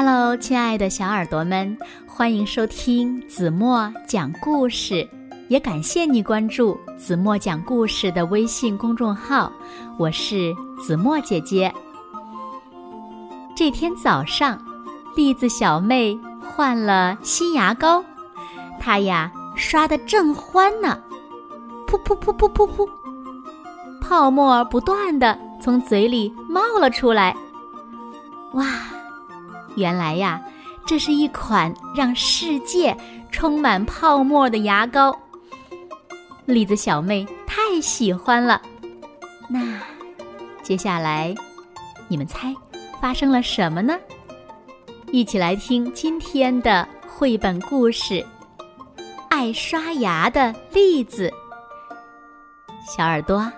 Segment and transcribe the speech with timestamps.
[0.00, 5.08] Hello，亲爱的小耳朵们，欢迎收听子墨讲故事，
[5.48, 9.52] 也感谢你关注子墨讲故事的微信公众号。
[9.98, 11.74] 我是子墨姐姐。
[13.56, 14.56] 这天早上，
[15.16, 18.04] 栗子小妹换了新牙膏，
[18.78, 20.96] 她呀刷的正欢呢，
[21.88, 22.88] 噗噗噗噗噗噗，
[24.00, 27.36] 泡沫不断的从嘴里冒了出来，
[28.52, 28.64] 哇！
[29.78, 30.42] 原来呀，
[30.86, 32.96] 这是一款让世界
[33.30, 35.16] 充满泡沫的牙膏。
[36.44, 38.60] 栗子小妹太喜欢了。
[39.48, 39.78] 那
[40.62, 41.34] 接下来，
[42.08, 42.54] 你们猜
[43.00, 43.96] 发生了什么呢？
[45.12, 48.14] 一起来听今天的绘本故事
[49.30, 51.30] 《爱刷牙的栗子》。
[52.86, 53.50] 小耳朵，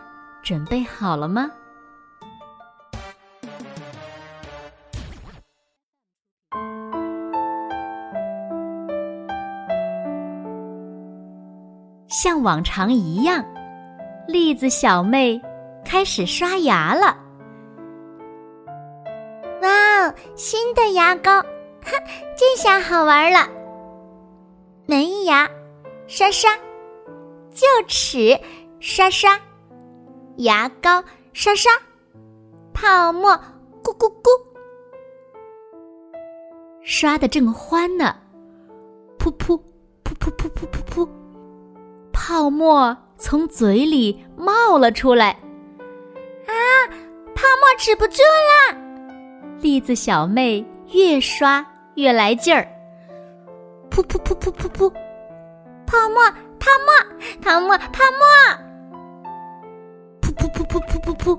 [0.42, 1.50] 准备好了吗？
[12.23, 13.43] 像往常一样，
[14.29, 15.41] 栗子小妹
[15.87, 17.17] 开始刷牙了。
[19.63, 21.93] 哇哦，新的牙膏，哈，
[22.37, 23.48] 这下好玩了。
[24.85, 25.48] 门牙，
[26.07, 26.51] 刷刷；
[27.55, 28.39] 臼齿，
[28.81, 29.31] 刷刷；
[30.37, 31.71] 牙膏，刷刷；
[32.75, 33.31] 泡沫，
[33.83, 34.29] 咕咕咕。
[36.83, 38.15] 刷的正欢呢，
[39.19, 39.59] 噗噗
[40.05, 41.20] 噗噗噗噗噗噗。
[42.31, 45.31] 泡沫从嘴里冒了出来，
[46.47, 46.55] 啊！
[47.34, 48.77] 泡沫止不住了。
[49.61, 52.69] 栗子小妹越刷越来劲儿，
[53.91, 54.89] 噗噗噗噗噗噗，
[55.84, 56.23] 泡沫
[56.61, 56.95] 泡沫
[57.42, 58.23] 泡沫泡沫，
[60.23, 61.36] 噗噗噗噗噗噗噗，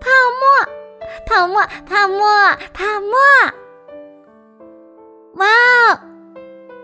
[0.00, 0.08] 泡
[0.40, 0.42] 沫
[1.26, 3.12] 泡沫泡沫泡沫。
[5.34, 6.00] 哇哦！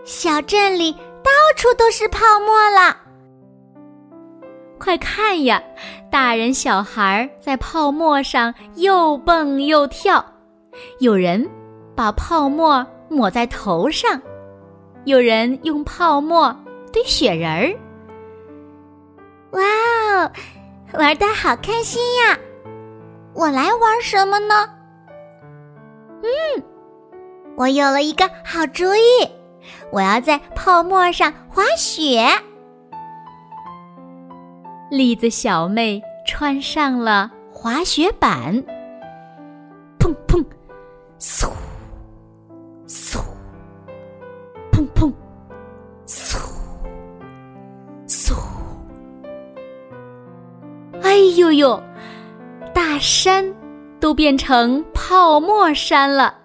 [0.05, 0.95] 小镇里。
[1.23, 2.97] 到处都是泡沫了，
[4.79, 5.61] 快看呀！
[6.11, 10.23] 大人小孩在泡沫上又蹦又跳，
[10.99, 11.49] 有人
[11.95, 14.21] 把泡沫抹在头上，
[15.05, 16.55] 有人用泡沫
[16.91, 17.73] 堆雪人儿。
[19.51, 19.61] 哇
[20.23, 20.31] 哦，
[20.99, 22.37] 玩的好开心呀！
[23.33, 24.69] 我来玩什么呢？
[26.21, 26.63] 嗯，
[27.55, 29.27] 我有了一个好主意。
[29.91, 32.27] 我要在泡沫上滑雪。
[34.89, 38.53] 栗子小妹穿上了滑雪板，
[39.99, 40.43] 砰砰，
[41.19, 41.49] 嗖，
[42.87, 43.19] 嗖，
[44.71, 45.11] 砰砰，
[46.05, 46.37] 嗖，
[48.07, 48.35] 嗖。
[51.01, 51.81] 哎呦呦，
[52.73, 53.51] 大山
[53.99, 56.35] 都变成泡沫山了，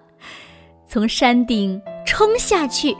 [0.87, 2.97] 从山顶冲下去。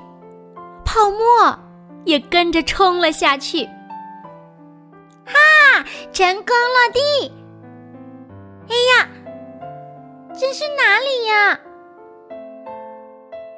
[0.92, 1.56] 泡沫
[2.04, 3.64] 也跟着冲了下去，
[5.24, 5.86] 哈！
[6.12, 7.32] 成功落地。
[8.68, 9.08] 哎呀，
[10.34, 11.60] 这是哪里呀？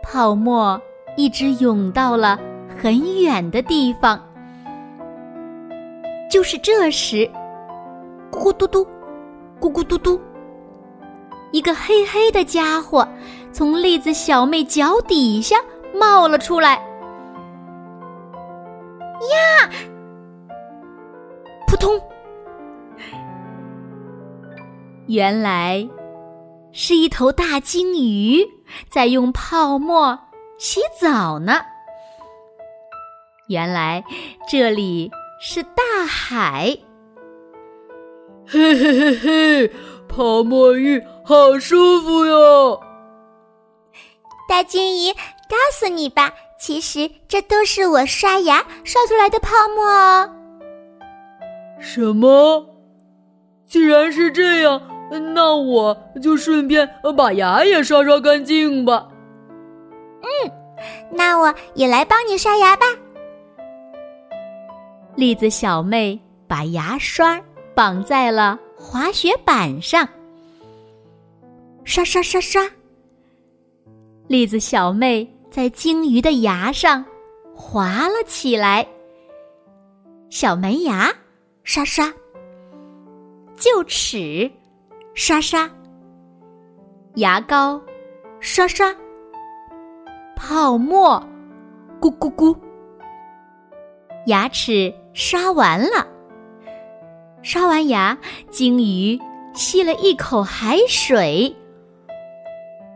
[0.04, 0.80] 泡沫
[1.16, 2.38] 一直涌到了
[2.78, 4.22] 很远的地方。
[6.30, 7.26] 就是这时，
[8.30, 8.86] 咕咕嘟嘟，
[9.58, 10.20] 咕咕嘟嘟，
[11.52, 13.08] 一个黑黑的家伙
[13.54, 15.56] 从栗子小妹脚底下
[15.96, 16.91] 冒了出来。
[25.12, 25.90] 原来
[26.72, 28.48] 是一头大鲸鱼
[28.90, 30.18] 在用泡沫
[30.58, 31.60] 洗澡呢。
[33.50, 34.02] 原来
[34.50, 35.12] 这里
[35.42, 36.78] 是大海。
[38.48, 39.72] 嘿嘿嘿嘿，
[40.08, 42.80] 泡沫浴好舒服哟！
[44.48, 46.32] 大鲸鱼，告诉你吧。
[46.58, 50.30] 其实这都是我刷牙刷出来的泡沫哦。
[51.82, 52.66] 什么？
[53.66, 54.82] 既然是这样，
[55.20, 59.08] 那我就顺便把牙也刷刷干净吧。
[60.22, 60.52] 嗯，
[61.12, 62.86] 那我也来帮你刷牙吧。
[65.16, 67.40] 栗子小妹把牙刷
[67.76, 70.08] 绑在了滑雪板上，
[71.84, 72.62] 刷刷刷刷。
[74.28, 75.28] 栗子小妹。
[75.52, 77.04] 在鲸鱼的牙上
[77.54, 78.88] 滑了起来，
[80.30, 81.14] 小门牙
[81.66, 82.06] 刷刷，
[83.58, 84.50] 臼齿
[85.24, 85.70] 刷刷，
[87.14, 87.80] 牙膏
[88.40, 88.92] 刷刷，
[90.36, 91.22] 泡沫
[92.02, 92.58] 咕咕咕，
[94.26, 96.08] 牙齿刷完了，
[97.44, 98.18] 刷完牙，
[98.50, 99.20] 鲸鱼
[99.54, 101.56] 吸了一口海水，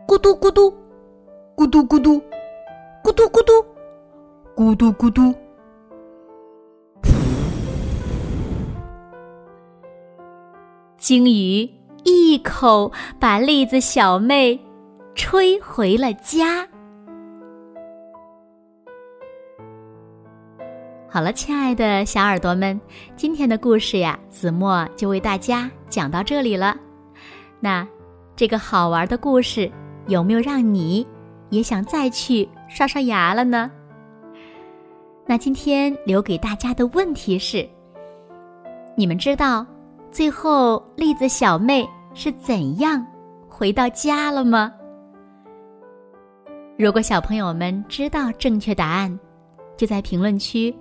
[0.08, 0.74] 咕嘟咕嘟。
[1.56, 2.20] 咕嘟咕嘟，
[3.04, 3.64] 咕嘟咕嘟，
[4.56, 5.32] 咕嘟咕嘟。
[10.98, 11.70] 鲸鱼
[12.06, 14.56] 一口把栗子小妹
[15.16, 16.64] 吹回了家。
[21.08, 22.80] 好了，亲爱的小耳朵们，
[23.16, 26.76] 今天的故事呀，子墨就为大家讲到这里了。
[27.58, 27.84] 那
[28.36, 29.68] 这个好玩的故事
[30.06, 31.04] 有没有让你
[31.50, 33.68] 也想再去刷刷牙了呢？
[35.26, 37.68] 那今天留给大家的问题是：
[38.94, 39.66] 你们知道
[40.12, 43.06] 最后栗子小妹是怎样
[43.46, 44.72] 回到家了吗？
[46.78, 49.20] 如果小朋友们知道正确答案，
[49.76, 50.74] 就在评论区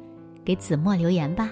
[0.45, 1.51] 给子墨留言吧。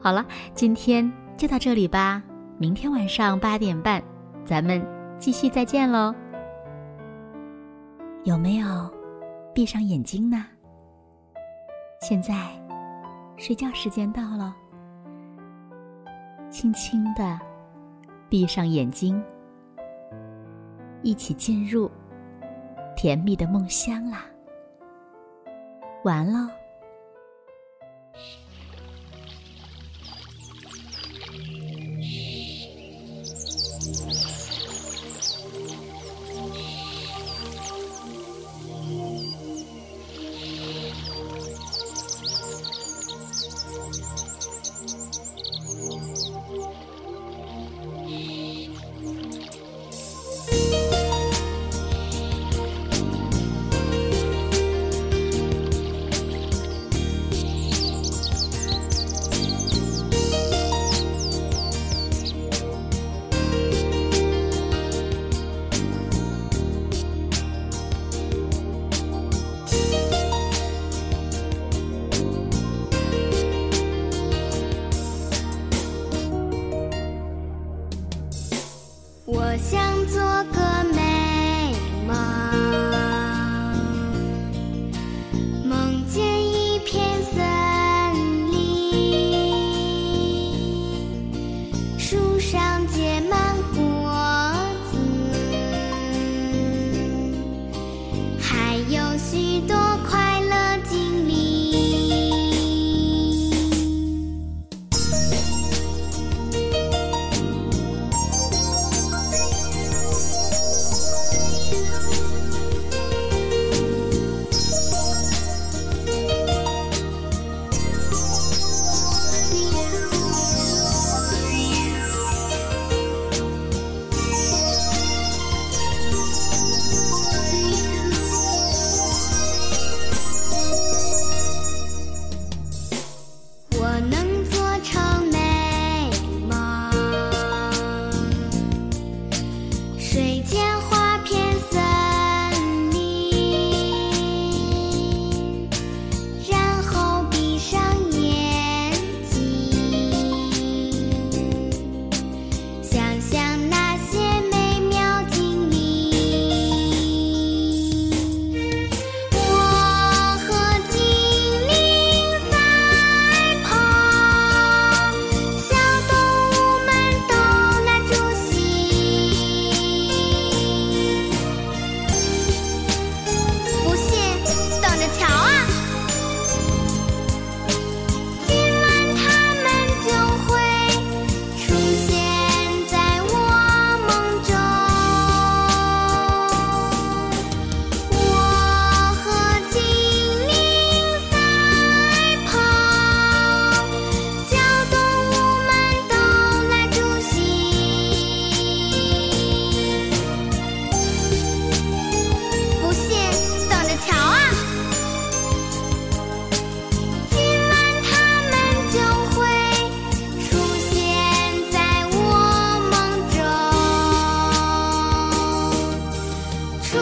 [0.00, 0.24] 好了，
[0.54, 2.22] 今天就到这里吧。
[2.58, 4.00] 明天晚上八点半，
[4.44, 4.80] 咱们
[5.18, 6.14] 继续再见喽。
[8.22, 8.88] 有没有
[9.52, 10.46] 闭上眼睛呢？
[12.00, 12.34] 现在
[13.36, 14.54] 睡觉时间到了，
[16.50, 17.36] 轻轻的
[18.28, 19.22] 闭上眼睛，
[21.02, 21.90] 一起进入
[22.96, 24.26] 甜蜜的梦乡啦。
[26.04, 26.50] 晚安。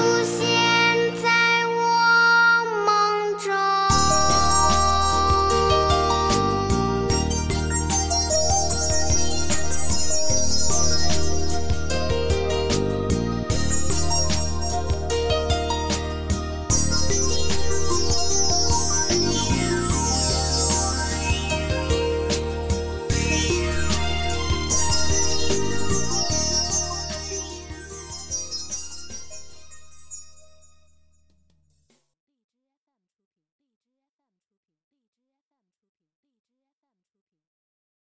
[0.02, 0.41] you